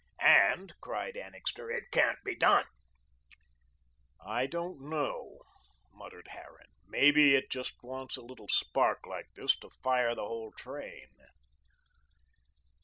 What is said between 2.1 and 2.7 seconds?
be done."